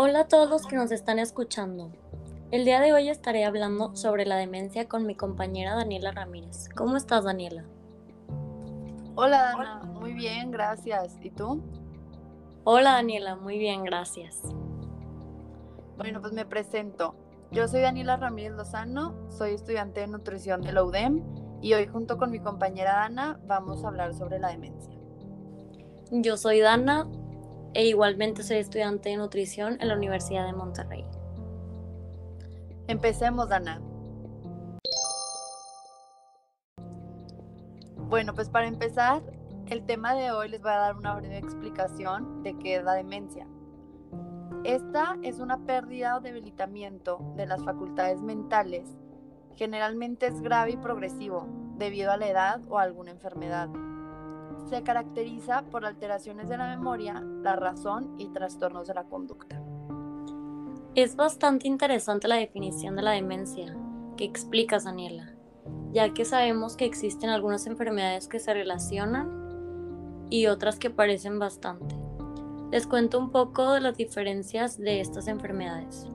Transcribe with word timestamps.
Hola 0.00 0.20
a 0.20 0.28
todos 0.28 0.48
los 0.48 0.64
que 0.64 0.76
nos 0.76 0.92
están 0.92 1.18
escuchando. 1.18 1.90
El 2.52 2.64
día 2.64 2.78
de 2.78 2.92
hoy 2.92 3.08
estaré 3.08 3.44
hablando 3.44 3.96
sobre 3.96 4.26
la 4.26 4.36
demencia 4.36 4.88
con 4.88 5.04
mi 5.04 5.16
compañera 5.16 5.74
Daniela 5.74 6.12
Ramírez. 6.12 6.68
¿Cómo 6.76 6.96
estás, 6.96 7.24
Daniela? 7.24 7.64
Hola, 9.16 9.42
Dana. 9.42 9.82
Muy 9.98 10.12
bien, 10.12 10.52
gracias. 10.52 11.16
¿Y 11.20 11.30
tú? 11.30 11.64
Hola, 12.62 12.92
Daniela. 12.92 13.34
Muy 13.34 13.58
bien, 13.58 13.82
gracias. 13.82 14.40
Bueno, 15.96 16.20
pues 16.20 16.32
me 16.32 16.46
presento. 16.46 17.16
Yo 17.50 17.66
soy 17.66 17.80
Daniela 17.80 18.18
Ramírez 18.18 18.52
Lozano, 18.52 19.16
soy 19.28 19.54
estudiante 19.54 19.98
de 19.98 20.06
nutrición 20.06 20.62
de 20.62 20.70
la 20.70 20.84
UDEM 20.84 21.24
y 21.60 21.74
hoy 21.74 21.88
junto 21.88 22.18
con 22.18 22.30
mi 22.30 22.38
compañera 22.38 22.92
Dana 22.92 23.40
vamos 23.48 23.82
a 23.82 23.88
hablar 23.88 24.14
sobre 24.14 24.38
la 24.38 24.50
demencia. 24.50 24.94
Yo 26.12 26.36
soy 26.36 26.60
Dana 26.60 27.08
e 27.74 27.86
igualmente 27.86 28.42
soy 28.42 28.58
estudiante 28.58 29.10
de 29.10 29.16
nutrición 29.16 29.78
en 29.80 29.88
la 29.88 29.94
Universidad 29.94 30.46
de 30.46 30.52
Monterrey. 30.52 31.04
Empecemos, 32.86 33.48
Dana. 33.48 33.80
Bueno, 37.96 38.34
pues 38.34 38.48
para 38.48 38.66
empezar, 38.66 39.22
el 39.66 39.84
tema 39.84 40.14
de 40.14 40.30
hoy 40.30 40.48
les 40.48 40.62
voy 40.62 40.70
a 40.70 40.78
dar 40.78 40.96
una 40.96 41.14
breve 41.14 41.36
explicación 41.36 42.42
de 42.42 42.56
qué 42.56 42.76
es 42.76 42.84
la 42.84 42.94
demencia. 42.94 43.46
Esta 44.64 45.18
es 45.22 45.40
una 45.40 45.58
pérdida 45.66 46.16
o 46.16 46.20
debilitamiento 46.20 47.34
de 47.36 47.46
las 47.46 47.62
facultades 47.62 48.22
mentales. 48.22 48.96
Generalmente 49.56 50.26
es 50.26 50.40
grave 50.40 50.72
y 50.72 50.76
progresivo 50.78 51.46
debido 51.76 52.10
a 52.10 52.16
la 52.16 52.28
edad 52.28 52.60
o 52.68 52.78
alguna 52.78 53.10
enfermedad. 53.10 53.68
Se 54.68 54.82
caracteriza 54.82 55.62
por 55.70 55.86
alteraciones 55.86 56.48
de 56.48 56.58
la 56.58 56.76
memoria, 56.76 57.22
la 57.42 57.56
razón 57.56 58.14
y 58.18 58.28
trastornos 58.28 58.86
de 58.88 58.94
la 58.94 59.04
conducta. 59.04 59.62
Es 60.94 61.16
bastante 61.16 61.68
interesante 61.68 62.28
la 62.28 62.36
definición 62.36 62.96
de 62.96 63.02
la 63.02 63.12
demencia 63.12 63.76
que 64.16 64.24
explicas, 64.24 64.84
Daniela, 64.84 65.32
ya 65.92 66.12
que 66.12 66.24
sabemos 66.24 66.76
que 66.76 66.84
existen 66.84 67.30
algunas 67.30 67.66
enfermedades 67.66 68.28
que 68.28 68.40
se 68.40 68.52
relacionan 68.52 70.26
y 70.28 70.46
otras 70.46 70.78
que 70.78 70.90
parecen 70.90 71.38
bastante. 71.38 71.96
Les 72.70 72.86
cuento 72.86 73.18
un 73.18 73.30
poco 73.30 73.72
de 73.72 73.80
las 73.80 73.96
diferencias 73.96 74.76
de 74.76 75.00
estas 75.00 75.28
enfermedades. 75.28 76.06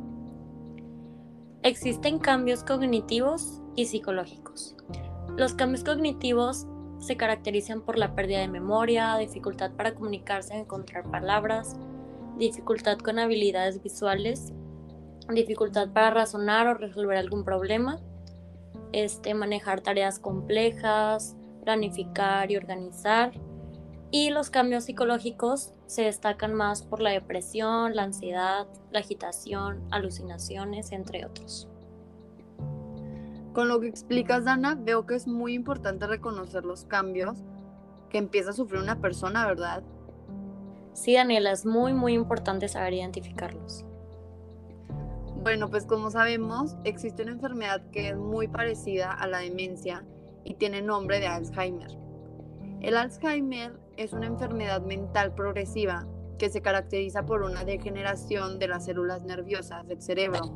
Existen 1.63 2.19
cambios 2.19 2.63
cognitivos 2.63 3.61
y 3.75 3.85
psicológicos. 3.85 4.75
Los 5.37 5.53
cambios 5.53 5.83
cognitivos 5.83 6.67
se 7.03 7.17
caracterizan 7.17 7.81
por 7.81 7.97
la 7.97 8.15
pérdida 8.15 8.39
de 8.39 8.47
memoria, 8.47 9.17
dificultad 9.17 9.71
para 9.71 9.93
comunicarse, 9.93 10.55
encontrar 10.55 11.09
palabras, 11.09 11.75
dificultad 12.37 12.97
con 12.97 13.19
habilidades 13.19 13.81
visuales, 13.83 14.53
dificultad 15.29 15.89
para 15.89 16.11
razonar 16.11 16.67
o 16.67 16.73
resolver 16.73 17.17
algún 17.17 17.43
problema, 17.43 17.99
este, 18.91 19.33
manejar 19.33 19.81
tareas 19.81 20.19
complejas, 20.19 21.35
planificar 21.63 22.51
y 22.51 22.57
organizar, 22.57 23.33
y 24.11 24.29
los 24.29 24.49
cambios 24.49 24.85
psicológicos 24.85 25.73
se 25.87 26.03
destacan 26.03 26.53
más 26.53 26.83
por 26.83 27.01
la 27.01 27.09
depresión, 27.09 27.95
la 27.95 28.03
ansiedad, 28.03 28.67
la 28.91 28.99
agitación, 28.99 29.83
alucinaciones, 29.91 30.91
entre 30.91 31.25
otros. 31.25 31.67
Con 33.53 33.67
lo 33.67 33.79
que 33.79 33.87
explicas, 33.87 34.45
Dana, 34.45 34.75
veo 34.75 35.05
que 35.05 35.13
es 35.13 35.27
muy 35.27 35.53
importante 35.53 36.07
reconocer 36.07 36.65
los 36.65 36.85
cambios 36.85 37.37
que 38.09 38.17
empieza 38.17 38.49
a 38.49 38.53
sufrir 38.53 38.81
una 38.81 38.99
persona, 38.99 39.45
¿verdad? 39.45 39.83
Sí, 40.93 41.13
Daniela, 41.13 41.51
es 41.51 41.65
muy, 41.65 41.93
muy 41.93 42.13
importante 42.13 42.67
saber 42.67 42.93
identificarlos. 42.93 43.85
Bueno, 45.43 45.69
pues 45.69 45.85
como 45.85 46.09
sabemos, 46.09 46.75
existe 46.83 47.23
una 47.23 47.33
enfermedad 47.33 47.81
que 47.91 48.09
es 48.09 48.15
muy 48.15 48.47
parecida 48.47 49.11
a 49.11 49.27
la 49.27 49.39
demencia 49.39 50.03
y 50.43 50.55
tiene 50.55 50.81
nombre 50.81 51.19
de 51.19 51.27
Alzheimer. 51.27 51.97
El 52.81 52.97
Alzheimer 52.97 53.77
es 53.97 54.13
una 54.13 54.27
enfermedad 54.27 54.81
mental 54.81 55.35
progresiva 55.35 56.07
que 56.39 56.49
se 56.49 56.61
caracteriza 56.61 57.25
por 57.25 57.43
una 57.43 57.63
degeneración 57.65 58.57
de 58.57 58.67
las 58.67 58.85
células 58.85 59.23
nerviosas 59.23 59.87
del 59.87 60.01
cerebro 60.01 60.55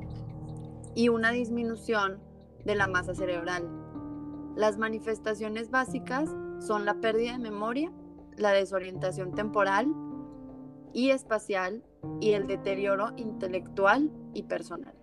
y 0.95 1.09
una 1.09 1.31
disminución 1.31 2.19
de 2.65 2.75
la 2.75 2.87
masa 2.87 3.13
cerebral. 3.13 3.67
Las 4.55 4.77
manifestaciones 4.77 5.69
básicas 5.69 6.29
son 6.59 6.85
la 6.85 6.95
pérdida 6.95 7.33
de 7.33 7.39
memoria, 7.39 7.91
la 8.35 8.51
desorientación 8.51 9.33
temporal 9.33 9.93
y 10.93 11.11
espacial 11.11 11.83
y 12.19 12.31
el 12.31 12.47
deterioro 12.47 13.11
intelectual 13.17 14.11
y 14.33 14.43
personal. 14.43 14.95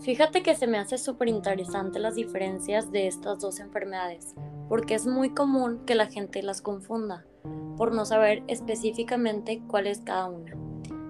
Fíjate 0.00 0.42
que 0.42 0.54
se 0.54 0.66
me 0.66 0.78
hace 0.78 0.96
súper 0.96 1.28
interesante 1.28 1.98
las 1.98 2.14
diferencias 2.14 2.92
de 2.92 3.08
estas 3.08 3.40
dos 3.40 3.58
enfermedades, 3.58 4.34
porque 4.68 4.94
es 4.94 5.06
muy 5.06 5.30
común 5.30 5.84
que 5.84 5.96
la 5.96 6.06
gente 6.06 6.42
las 6.42 6.62
confunda, 6.62 7.26
por 7.76 7.92
no 7.92 8.04
saber 8.04 8.44
específicamente 8.46 9.60
cuál 9.66 9.88
es 9.88 10.00
cada 10.00 10.26
una. 10.26 10.57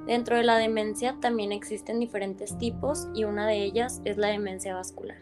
Dentro 0.09 0.39
de 0.39 0.43
la 0.43 0.57
demencia 0.57 1.19
también 1.21 1.53
existen 1.53 2.01
diferentes 2.01 2.57
tipos 2.57 3.09
y 3.13 3.25
una 3.25 3.47
de 3.47 3.63
ellas 3.63 4.01
es 4.07 4.17
la 4.17 4.29
demencia 4.29 4.75
vascular. 4.75 5.19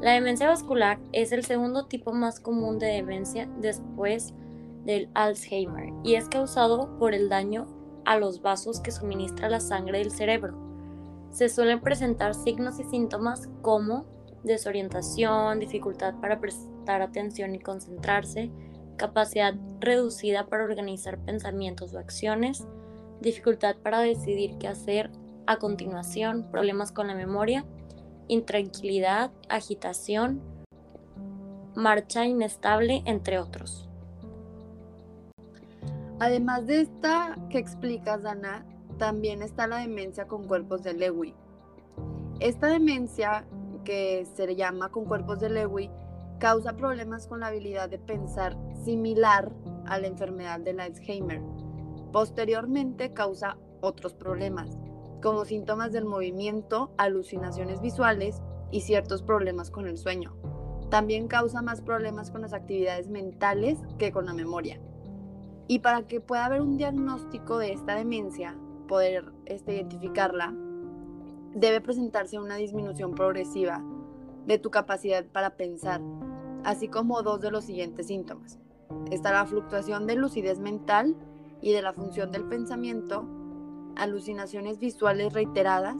La 0.00 0.10
demencia 0.10 0.48
vascular 0.48 0.98
es 1.12 1.30
el 1.30 1.44
segundo 1.44 1.86
tipo 1.86 2.12
más 2.12 2.40
común 2.40 2.80
de 2.80 2.88
demencia 2.88 3.48
después 3.60 4.34
del 4.84 5.08
Alzheimer 5.14 5.92
y 6.02 6.16
es 6.16 6.28
causado 6.28 6.98
por 6.98 7.14
el 7.14 7.28
daño 7.28 7.68
a 8.04 8.18
los 8.18 8.42
vasos 8.42 8.80
que 8.80 8.90
suministra 8.90 9.48
la 9.48 9.60
sangre 9.60 9.98
del 9.98 10.10
cerebro. 10.10 10.58
Se 11.30 11.48
suelen 11.48 11.80
presentar 11.80 12.34
signos 12.34 12.80
y 12.80 12.84
síntomas 12.84 13.48
como 13.62 14.04
desorientación, 14.42 15.60
dificultad 15.60 16.16
para 16.20 16.40
prestar 16.40 17.02
atención 17.02 17.54
y 17.54 17.60
concentrarse, 17.60 18.50
capacidad 18.96 19.54
reducida 19.78 20.48
para 20.48 20.64
organizar 20.64 21.18
pensamientos 21.24 21.94
o 21.94 22.00
acciones, 22.00 22.66
dificultad 23.22 23.76
para 23.76 24.00
decidir 24.00 24.58
qué 24.58 24.68
hacer 24.68 25.10
a 25.46 25.56
continuación, 25.56 26.48
problemas 26.50 26.92
con 26.92 27.06
la 27.06 27.14
memoria, 27.14 27.64
intranquilidad, 28.28 29.30
agitación, 29.48 30.40
marcha 31.74 32.26
inestable, 32.26 33.02
entre 33.06 33.38
otros. 33.38 33.88
Además 36.20 36.66
de 36.66 36.82
esta 36.82 37.36
que 37.50 37.58
explicas, 37.58 38.22
Dana, 38.22 38.64
también 38.98 39.42
está 39.42 39.66
la 39.66 39.78
demencia 39.78 40.26
con 40.26 40.46
cuerpos 40.46 40.82
de 40.82 40.94
Lewy. 40.94 41.34
Esta 42.38 42.68
demencia 42.68 43.44
que 43.84 44.26
se 44.36 44.54
llama 44.54 44.90
con 44.90 45.04
cuerpos 45.06 45.40
de 45.40 45.50
Lewy, 45.50 45.90
causa 46.38 46.74
problemas 46.74 47.26
con 47.26 47.40
la 47.40 47.48
habilidad 47.48 47.88
de 47.88 47.98
pensar 47.98 48.56
similar 48.84 49.50
a 49.86 49.98
la 49.98 50.06
enfermedad 50.06 50.60
del 50.60 50.80
Alzheimer. 50.80 51.40
Posteriormente 52.12 53.14
causa 53.14 53.56
otros 53.80 54.12
problemas, 54.12 54.76
como 55.22 55.46
síntomas 55.46 55.92
del 55.92 56.04
movimiento, 56.04 56.92
alucinaciones 56.98 57.80
visuales 57.80 58.42
y 58.70 58.82
ciertos 58.82 59.22
problemas 59.22 59.70
con 59.70 59.86
el 59.86 59.96
sueño. 59.96 60.36
También 60.90 61.26
causa 61.26 61.62
más 61.62 61.80
problemas 61.80 62.30
con 62.30 62.42
las 62.42 62.52
actividades 62.52 63.08
mentales 63.08 63.78
que 63.98 64.12
con 64.12 64.26
la 64.26 64.34
memoria. 64.34 64.78
Y 65.68 65.78
para 65.78 66.02
que 66.06 66.20
pueda 66.20 66.44
haber 66.44 66.60
un 66.60 66.76
diagnóstico 66.76 67.56
de 67.56 67.72
esta 67.72 67.94
demencia, 67.94 68.58
poder 68.88 69.32
este, 69.46 69.74
identificarla, 69.74 70.54
debe 71.54 71.80
presentarse 71.80 72.38
una 72.38 72.56
disminución 72.56 73.14
progresiva 73.14 73.82
de 74.46 74.58
tu 74.58 74.70
capacidad 74.70 75.24
para 75.24 75.56
pensar, 75.56 76.02
así 76.62 76.88
como 76.88 77.22
dos 77.22 77.40
de 77.40 77.50
los 77.50 77.64
siguientes 77.64 78.08
síntomas. 78.08 78.58
Está 79.10 79.32
la 79.32 79.46
fluctuación 79.46 80.06
de 80.06 80.16
lucidez 80.16 80.58
mental 80.58 81.16
y 81.62 81.72
de 81.72 81.80
la 81.80 81.92
función 81.92 82.32
del 82.32 82.44
pensamiento, 82.44 83.24
alucinaciones 83.96 84.78
visuales 84.78 85.32
reiteradas 85.32 85.96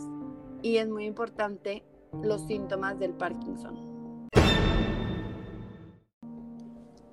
y 0.61 0.77
es 0.77 0.89
muy 0.89 1.07
importante 1.07 1.85
los 2.23 2.43
síntomas 2.47 2.99
del 2.99 3.15
Parkinson. 3.15 3.93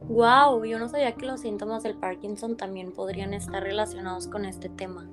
Wow, 0.01 0.65
yo 0.65 0.79
no 0.79 0.89
sabía 0.89 1.13
que 1.13 1.27
los 1.27 1.41
síntomas 1.41 1.83
del 1.83 1.95
Parkinson 1.95 2.57
también 2.57 2.91
podrían 2.91 3.33
estar 3.33 3.61
relacionados 3.61 4.27
con 4.27 4.43
este 4.43 4.67
tema. 4.67 5.07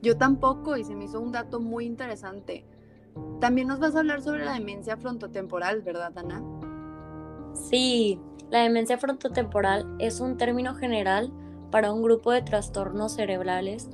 Yo 0.00 0.16
tampoco 0.16 0.78
y 0.78 0.84
se 0.84 0.94
me 0.94 1.04
hizo 1.04 1.20
un 1.20 1.32
dato 1.32 1.60
muy 1.60 1.84
interesante. 1.84 2.64
También 3.40 3.68
nos 3.68 3.78
vas 3.78 3.94
a 3.94 3.98
hablar 3.98 4.22
sobre 4.22 4.46
la 4.46 4.54
demencia 4.54 4.96
frontotemporal, 4.96 5.82
¿verdad, 5.82 6.16
Ana? 6.16 6.42
Sí, 7.52 8.18
la 8.48 8.60
demencia 8.62 8.96
frontotemporal 8.96 9.96
es 9.98 10.20
un 10.20 10.38
término 10.38 10.74
general 10.74 11.30
para 11.70 11.92
un 11.92 12.02
grupo 12.02 12.32
de 12.32 12.42
trastornos 12.42 13.12
cerebrales 13.12 13.88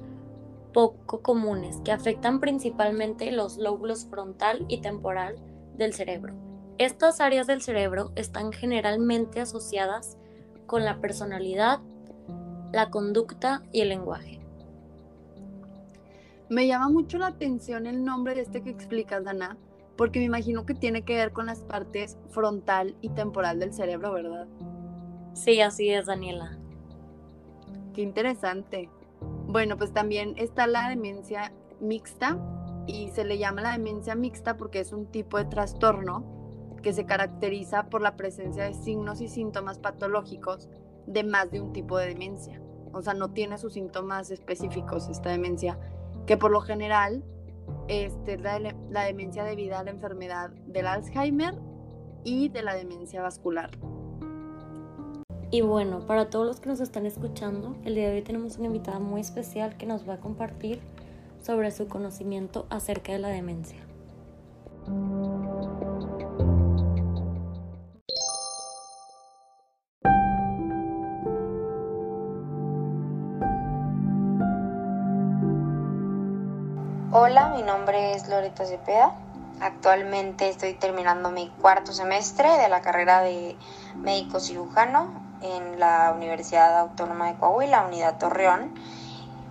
poco 0.73 1.23
comunes 1.23 1.81
que 1.84 1.93
afectan 1.93 2.40
principalmente 2.40 3.32
los 3.32 3.56
lóbulos 3.56 4.06
frontal 4.06 4.67
y 4.69 4.82
temporal 4.82 5.37
del 5.76 5.94
cerebro. 5.94 6.34
Estas 6.78 7.20
áreas 7.20 7.46
del 7.46 7.62
cerebro 7.62 8.12
están 8.14 8.52
generalmente 8.52 9.40
asociadas 9.40 10.19
con 10.67 10.84
la 10.84 11.00
personalidad, 11.00 11.81
la 12.73 12.90
conducta 12.90 13.62
y 13.73 13.81
el 13.81 13.88
lenguaje. 13.88 14.40
Me 16.50 16.67
llama 16.67 16.90
mucho 16.90 17.19
la 17.19 17.28
atención 17.28 17.87
el 17.87 18.05
nombre 18.05 18.34
de 18.34 18.43
este 18.43 18.62
que 18.62 18.70
explicas, 18.70 19.25
Dana, 19.25 19.56
porque 19.96 20.19
me 20.19 20.26
imagino 20.26 20.67
que 20.67 20.75
tiene 20.75 21.02
que 21.02 21.17
ver 21.17 21.32
con 21.32 21.46
las 21.46 21.61
partes 21.61 22.19
frontal 22.28 22.94
y 23.00 23.08
temporal 23.08 23.58
del 23.58 23.73
cerebro, 23.73 24.12
¿verdad? 24.12 24.46
Sí, 25.32 25.61
así 25.61 25.88
es, 25.88 26.06
Daniela. 26.06 26.58
Qué 27.96 28.02
interesante. 28.02 28.90
Bueno, 29.48 29.78
pues 29.78 29.90
también 29.94 30.34
está 30.37 30.66
la 30.66 30.90
demencia 30.90 31.54
mixta 31.81 32.38
y 32.87 33.08
se 33.08 33.25
le 33.25 33.38
llama 33.38 33.62
la 33.62 33.72
demencia 33.72 34.14
mixta 34.14 34.58
porque 34.58 34.81
es 34.81 34.93
un 34.93 35.06
tipo 35.06 35.38
de 35.38 35.46
trastorno 35.46 36.76
que 36.82 36.93
se 36.93 37.06
caracteriza 37.06 37.84
por 37.84 38.02
la 38.02 38.14
presencia 38.14 38.64
de 38.64 38.75
signos 38.75 39.22
y 39.22 39.28
síntomas 39.28 39.78
patológicos 39.78 40.69
de 41.06 41.25
más 41.25 41.50
de 41.50 41.62
un 41.62 41.72
tipo 41.72 41.96
de 41.96 42.08
demencia. 42.08 42.60
O 42.93 43.00
sea, 43.00 43.14
no 43.14 43.32
tiene 43.32 43.56
sus 43.56 43.72
síntomas 43.72 44.31
específicos 44.31 45.08
esta 45.08 45.31
demencia, 45.31 45.78
que 46.26 46.37
por 46.37 46.50
lo 46.50 46.60
general 46.60 47.25
este, 47.88 48.34
es 48.34 48.42
la, 48.42 48.58
la 48.90 49.04
demencia 49.04 49.42
debido 49.42 49.75
a 49.75 49.84
la 49.84 49.90
enfermedad 49.90 50.50
del 50.66 50.87
Alzheimer 50.87 51.54
y 52.25 52.50
de 52.50 52.60
la 52.60 52.75
demencia 52.75 53.22
vascular. 53.22 53.70
Y 55.48 55.60
bueno, 55.60 56.00
para 56.00 56.28
todos 56.28 56.44
los 56.44 56.58
que 56.58 56.69
nos 56.69 56.81
están 56.81 57.06
escuchando, 57.06 57.76
el 57.84 57.94
día 57.94 58.08
de 58.08 58.16
hoy 58.16 58.22
tenemos 58.22 58.56
una 58.56 58.66
invitada 58.66 58.98
muy 58.98 59.20
especial 59.20 59.76
que 59.76 59.87
nos 59.87 60.08
va 60.08 60.14
a 60.14 60.16
compartir 60.19 60.81
sobre 61.40 61.70
su 61.70 61.87
conocimiento 61.87 62.66
acerca 62.69 63.12
de 63.12 63.19
la 63.20 63.28
demencia. 63.28 63.78
Hola, 77.12 77.52
mi 77.54 77.62
nombre 77.62 78.14
es 78.14 78.28
Loreta 78.28 78.64
Cepeda. 78.64 79.14
Actualmente 79.60 80.49
estoy 80.49 80.75
terminando 80.75 81.31
mi 81.31 81.50
cuarto 81.62 81.92
semestre 81.92 82.49
de 82.58 82.69
la 82.69 82.81
carrera 82.82 83.22
de 83.22 83.56
médico 84.02 84.40
cirujano 84.40 85.25
en 85.42 85.78
la 85.78 86.12
Universidad 86.14 86.78
Autónoma 86.78 87.28
de 87.32 87.38
Coahuila, 87.38 87.86
Unidad 87.86 88.18
Torreón. 88.18 88.74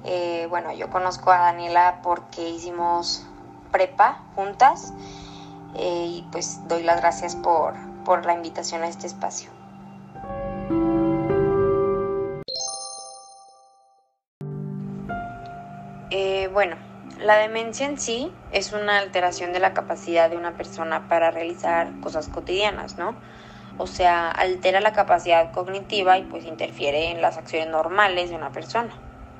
Eh, 0.03 0.47
bueno, 0.49 0.71
yo 0.73 0.89
conozco 0.89 1.31
a 1.31 1.37
Daniela 1.37 1.99
porque 2.03 2.49
hicimos 2.49 3.25
prepa 3.71 4.23
juntas 4.35 4.93
eh, 5.75 6.05
y 6.07 6.27
pues 6.31 6.67
doy 6.67 6.83
las 6.83 7.01
gracias 7.01 7.35
por, 7.35 7.73
por 8.03 8.25
la 8.25 8.33
invitación 8.33 8.83
a 8.83 8.87
este 8.87 9.07
espacio. 9.07 9.49
Eh, 16.11 16.49
bueno, 16.53 16.77
la 17.19 17.37
demencia 17.37 17.85
en 17.87 17.99
sí 17.99 18.31
es 18.51 18.71
una 18.71 18.99
alteración 18.99 19.51
de 19.51 19.59
la 19.59 19.73
capacidad 19.73 20.29
de 20.29 20.37
una 20.37 20.51
persona 20.55 21.09
para 21.09 21.31
realizar 21.31 21.99
cosas 21.99 22.29
cotidianas, 22.29 22.97
¿no? 22.97 23.15
O 23.77 23.87
sea, 23.87 24.31
altera 24.31 24.79
la 24.79 24.93
capacidad 24.93 25.51
cognitiva 25.51 26.17
y 26.17 26.23
pues 26.23 26.45
interfiere 26.45 27.11
en 27.11 27.21
las 27.21 27.37
acciones 27.37 27.69
normales 27.69 28.29
de 28.29 28.35
una 28.35 28.51
persona. 28.51 28.93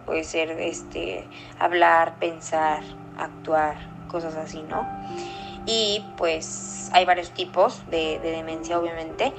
Puede 0.06 0.24
ser 0.24 0.52
este 0.52 1.28
hablar, 1.60 2.16
pensar, 2.20 2.84
actuar, 3.18 3.78
cosas 4.08 4.36
así, 4.36 4.62
¿no? 4.64 4.88
Y 5.66 6.06
pues 6.18 6.90
hay 6.94 7.06
varios 7.06 7.32
tipos 7.32 7.90
de, 7.90 8.20
de 8.20 8.32
demencia, 8.32 8.78
obviamente, 8.78 9.34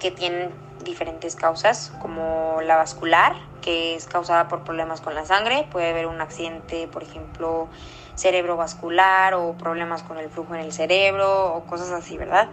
que 0.00 0.10
tienen 0.10 0.50
diferentes 0.82 1.36
causas, 1.36 1.92
como 2.00 2.60
la 2.62 2.76
vascular, 2.76 3.36
que 3.60 3.96
es 3.96 4.06
causada 4.06 4.48
por 4.48 4.64
problemas 4.64 5.00
con 5.00 5.14
la 5.14 5.24
sangre. 5.24 5.66
Puede 5.70 5.90
haber 5.90 6.06
un 6.06 6.20
accidente, 6.20 6.88
por 6.88 7.02
ejemplo, 7.02 7.68
cerebrovascular 8.16 9.34
o 9.34 9.52
problemas 9.52 10.02
con 10.02 10.18
el 10.18 10.28
flujo 10.28 10.54
en 10.54 10.62
el 10.62 10.72
cerebro 10.72 11.54
o 11.54 11.64
cosas 11.64 11.90
así, 11.92 12.18
¿verdad? 12.18 12.48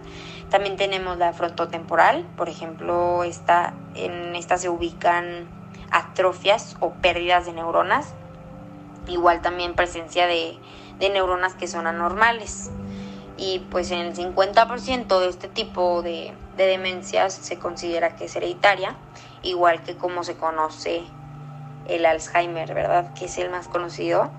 También 0.50 0.76
tenemos 0.76 1.18
la 1.18 1.32
frontotemporal, 1.32 2.24
por 2.36 2.48
ejemplo, 2.48 3.24
esta, 3.24 3.74
en 3.94 4.36
esta 4.36 4.56
se 4.56 4.68
ubican 4.68 5.48
atrofias 5.90 6.76
o 6.80 6.90
pérdidas 6.90 7.46
de 7.46 7.52
neuronas. 7.52 8.14
Igual 9.06 9.42
también 9.42 9.74
presencia 9.74 10.26
de, 10.26 10.56
de 10.98 11.10
neuronas 11.10 11.54
que 11.54 11.66
son 11.66 11.86
anormales. 11.86 12.70
Y 13.36 13.66
pues 13.70 13.90
en 13.90 13.98
el 13.98 14.14
50% 14.14 15.18
de 15.18 15.28
este 15.28 15.48
tipo 15.48 16.02
de, 16.02 16.32
de 16.56 16.66
demencias 16.66 17.34
se 17.34 17.58
considera 17.58 18.14
que 18.14 18.26
es 18.26 18.36
hereditaria 18.36 18.96
igual 19.44 19.82
que 19.82 19.96
como 19.96 20.24
se 20.24 20.36
conoce 20.36 21.04
el 21.86 22.06
Alzheimer, 22.06 22.74
¿verdad? 22.74 23.12
Que 23.14 23.26
es 23.26 23.38
el 23.38 23.50
más 23.50 23.68
conocido, 23.68 24.30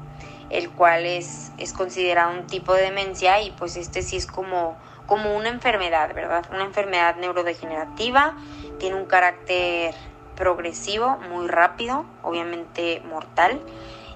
el 0.49 0.69
cual 0.69 1.05
es, 1.05 1.51
es 1.57 1.73
considerado 1.73 2.31
un 2.31 2.47
tipo 2.47 2.73
de 2.73 2.83
demencia 2.83 3.41
y 3.41 3.51
pues 3.51 3.77
este 3.77 4.01
sí 4.01 4.17
es 4.17 4.27
como, 4.27 4.77
como 5.07 5.35
una 5.35 5.49
enfermedad, 5.49 6.13
¿verdad? 6.13 6.45
Una 6.51 6.63
enfermedad 6.63 7.15
neurodegenerativa, 7.15 8.35
tiene 8.79 8.95
un 8.95 9.05
carácter 9.05 9.95
progresivo, 10.35 11.17
muy 11.29 11.47
rápido, 11.47 12.05
obviamente 12.21 13.01
mortal, 13.07 13.59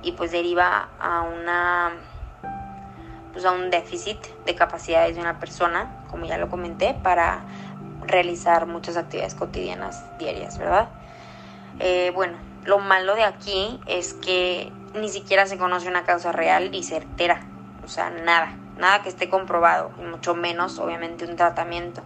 y 0.02 0.14
pues 0.14 0.32
deriva 0.32 0.90
a 1.00 1.22
una 1.22 1.94
pues 3.34 3.46
a 3.46 3.52
un 3.52 3.70
déficit 3.70 4.18
de 4.46 4.56
capacidades 4.56 5.16
de 5.16 5.22
una 5.22 5.40
persona, 5.40 6.04
como 6.10 6.26
ya 6.26 6.38
lo 6.38 6.50
comenté, 6.50 6.96
para 6.96 7.42
realizar 8.02 8.66
muchas 8.66 8.98
actividades 8.98 9.36
cotidianas 9.36 10.04
diarias, 10.18 10.58
¿verdad? 10.58 10.90
Eh, 11.80 12.12
bueno, 12.16 12.38
lo 12.66 12.80
malo 12.80 13.16
de 13.16 13.24
aquí 13.24 13.80
es 13.86 14.14
que 14.14 14.72
ni 14.94 15.10
siquiera 15.10 15.46
se 15.46 15.58
conoce 15.58 15.88
una 15.88 16.04
causa 16.04 16.32
real 16.32 16.74
y 16.74 16.84
certera, 16.84 17.42
o 17.84 17.88
sea, 17.88 18.10
nada, 18.10 18.56
nada 18.78 19.02
que 19.04 19.10
esté 19.10 19.30
comprobado, 19.30 19.92
y 20.00 20.04
mucho 20.04 20.36
menos, 20.36 20.80
obviamente, 20.80 21.26
un 21.26 21.36
tratamiento, 21.36 22.02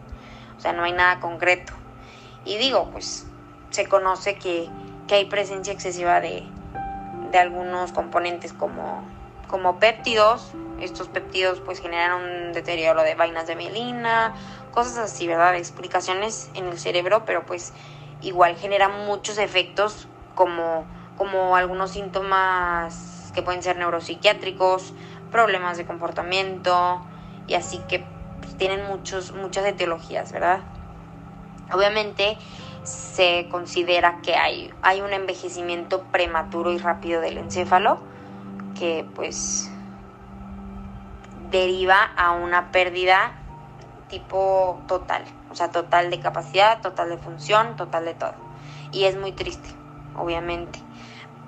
o 0.58 0.62
sea, 0.62 0.74
no 0.74 0.84
hay 0.84 0.94
nada 0.94 1.20
concreto. 1.20 1.74
Y 2.46 2.58
digo, 2.58 2.90
pues 2.92 3.26
se 3.70 3.88
conoce 3.88 4.36
que, 4.36 4.70
que 5.08 5.16
hay 5.16 5.26
presencia 5.26 5.74
excesiva 5.74 6.20
de, 6.20 6.44
de 7.32 7.38
algunos 7.40 7.92
componentes 7.92 8.54
como, 8.54 9.04
como 9.48 9.80
péptidos, 9.80 10.52
estos 10.80 11.08
péptidos 11.08 11.60
pues 11.62 11.80
generan 11.80 12.22
un 12.22 12.54
deterioro 12.54 13.04
de 13.04 13.16
vainas 13.16 13.48
de 13.48 13.56
mielina, 13.56 14.34
cosas 14.72 14.98
así, 14.98 15.28
¿verdad? 15.28 15.56
Explicaciones 15.56 16.50
en 16.54 16.68
el 16.68 16.78
cerebro, 16.78 17.24
pero 17.26 17.46
pues 17.46 17.74
igual 18.22 18.56
generan 18.56 19.06
muchos 19.06 19.38
efectos 19.38 20.08
como, 20.36 20.86
como 21.18 21.56
algunos 21.56 21.92
síntomas 21.92 23.32
que 23.34 23.42
pueden 23.42 23.64
ser 23.64 23.78
neuropsiquiátricos, 23.78 24.94
problemas 25.32 25.78
de 25.78 25.86
comportamiento 25.86 27.02
y 27.48 27.56
así 27.56 27.80
que 27.88 28.06
pues, 28.40 28.56
tienen 28.58 28.86
muchos, 28.86 29.34
muchas 29.34 29.66
etiologías, 29.66 30.32
¿verdad? 30.32 30.62
Obviamente 31.72 32.38
se 32.84 33.48
considera 33.50 34.20
que 34.22 34.36
hay, 34.36 34.72
hay 34.82 35.02
un 35.02 35.14
envejecimiento 35.14 36.04
prematuro 36.12 36.72
y 36.72 36.78
rápido 36.78 37.22
del 37.22 37.38
encéfalo 37.38 38.00
que 38.78 39.06
pues 39.16 39.72
deriva 41.50 42.04
a 42.04 42.32
una 42.32 42.72
pérdida 42.72 43.32
tipo 44.10 44.82
total, 44.88 45.24
o 45.50 45.56
sea, 45.56 45.72
total 45.72 46.12
de 46.12 46.20
capacidad, 46.20 46.82
total 46.82 47.10
de 47.10 47.18
función, 47.18 47.76
total 47.76 48.06
de 48.06 48.14
todo. 48.14 48.34
Y 48.92 49.06
es 49.06 49.16
muy 49.18 49.32
triste, 49.32 49.70
obviamente, 50.16 50.83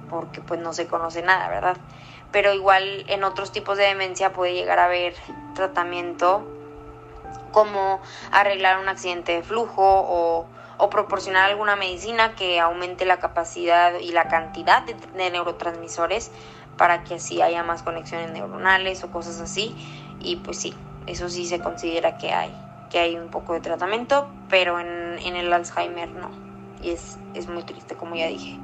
porque 0.10 0.42
pues 0.42 0.60
no 0.60 0.74
se 0.74 0.88
conoce 0.88 1.22
nada, 1.22 1.50
¿verdad? 1.50 1.78
Pero 2.32 2.54
igual 2.54 3.06
en 3.08 3.24
otros 3.24 3.52
tipos 3.52 3.78
de 3.78 3.86
demencia 3.86 4.34
puede 4.34 4.54
llegar 4.54 4.80
a 4.80 4.86
haber 4.86 5.16
tratamiento 5.54 6.46
como 7.52 8.02
arreglar 8.32 8.80
un 8.80 8.90
accidente 8.90 9.32
de 9.32 9.44
flujo 9.44 9.82
o, 9.82 10.46
o 10.78 10.90
proporcionar 10.90 11.50
alguna 11.50 11.76
medicina 11.76 12.36
que 12.36 12.60
aumente 12.60 13.06
la 13.06 13.18
capacidad 13.18 13.98
y 14.00 14.12
la 14.12 14.28
cantidad 14.28 14.84
de, 14.84 14.94
de 14.94 15.32
neurotransmisores 15.32 16.32
para 16.78 17.04
que 17.04 17.16
así 17.16 17.42
haya 17.42 17.64
más 17.64 17.84
conexiones 17.84 18.32
neuronales 18.32 19.04
o 19.04 19.12
cosas 19.12 19.40
así. 19.40 19.76
Y 20.20 20.38
pues 20.38 20.58
sí, 20.58 20.74
eso 21.08 21.30
sí 21.30 21.46
se 21.46 21.60
considera 21.60 22.18
que 22.18 22.34
hay, 22.34 22.54
que 22.90 23.00
hay 23.00 23.16
un 23.16 23.30
poco 23.30 23.54
de 23.54 23.62
tratamiento, 23.62 24.28
pero 24.50 24.80
en, 24.80 25.20
en 25.20 25.36
el 25.36 25.52
Alzheimer 25.54 26.10
no. 26.10 26.30
Y 26.82 26.92
es, 26.92 27.18
es 27.34 27.48
muy 27.48 27.64
triste, 27.64 27.96
como 27.96 28.16
ya 28.16 28.28
dije. 28.28 28.60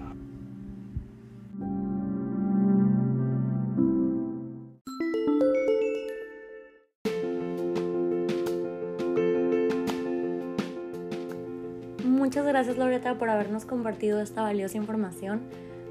Gracias 12.61 12.77
Loreta 12.77 13.17
por 13.17 13.27
habernos 13.27 13.65
compartido 13.65 14.21
esta 14.21 14.43
valiosa 14.43 14.77
información. 14.77 15.41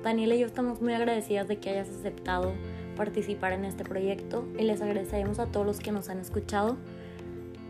Daniela 0.04 0.36
y 0.36 0.38
yo 0.38 0.46
estamos 0.46 0.80
muy 0.80 0.92
agradecidas 0.92 1.48
de 1.48 1.58
que 1.58 1.70
hayas 1.70 1.88
aceptado 1.88 2.52
participar 2.96 3.54
en 3.54 3.64
este 3.64 3.82
proyecto 3.82 4.46
y 4.56 4.62
les 4.62 4.80
agradecemos 4.80 5.40
a 5.40 5.46
todos 5.46 5.66
los 5.66 5.80
que 5.80 5.90
nos 5.90 6.08
han 6.10 6.20
escuchado. 6.20 6.76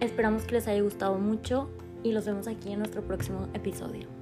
Esperamos 0.01 0.43
que 0.43 0.53
les 0.57 0.69
haya 0.69 0.83
gustado 0.83 1.19
mucho 1.19 1.71
y 2.03 2.13
los 2.13 2.27
vemos 2.27 2.47
aquí 2.47 2.73
en 2.73 2.81
nuestro 2.81 3.01
próximo 3.01 3.49
episodio. 3.55 4.20